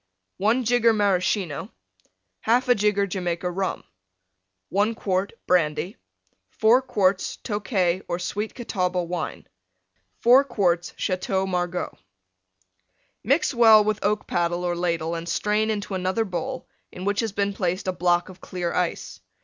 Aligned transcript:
1 0.37 0.63
jigger 0.65 0.93
Maraschino. 0.93 1.71
1/2 2.47 2.75
jigger 2.75 3.05
Jamaica 3.05 3.51
Rum. 3.51 3.83
1 4.69 4.95
quart 4.95 5.33
Brandy. 5.45 5.95
4 6.49 6.81
quarts 6.81 7.37
Tokay 7.43 8.01
or 8.07 8.17
Sweet 8.17 8.55
Catawba 8.55 9.03
Wine. 9.03 9.45
2 10.23 10.23
quarts 10.23 10.25
Madeira 10.25 10.33
Wine. 10.33 10.43
4 10.43 10.43
quarts 10.45 10.93
Chateau 10.97 11.45
Margaux. 11.45 11.97
Mix 13.23 13.53
well 13.53 13.83
with 13.83 13.99
oak 14.03 14.25
paddle 14.25 14.63
or 14.63 14.75
ladle 14.75 15.13
and 15.13 15.29
strain 15.29 15.69
into 15.69 15.93
another 15.93 16.25
bowl 16.25 16.67
in 16.91 17.05
which 17.05 17.19
has 17.19 17.31
been 17.31 17.53
placed 17.53 17.87
a 17.87 17.91
block 17.93 18.27
of 18.27 18.41
clear 18.41 18.73
ice. 18.73 19.19